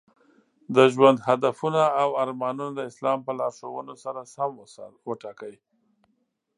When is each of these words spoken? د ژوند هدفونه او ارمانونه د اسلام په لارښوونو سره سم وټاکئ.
د 0.75 0.77
ژوند 0.93 1.17
هدفونه 1.27 1.81
او 2.01 2.09
ارمانونه 2.23 2.71
د 2.75 2.79
اسلام 2.91 3.19
په 3.27 3.31
لارښوونو 3.39 3.93
سره 4.03 4.21
سم 4.33 4.51
وټاکئ. 5.07 5.55